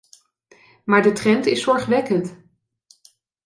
Maar 0.85 1.01
de 1.01 1.11
trend 1.11 1.45
is 1.45 1.61
zorgwekkend. 1.61 2.35